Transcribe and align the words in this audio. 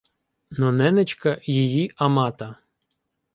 Но 0.49 0.71
ненечка 0.71 1.39
її 1.43 1.93
Амата 1.95 2.55